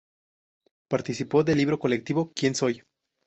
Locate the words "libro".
1.59-1.77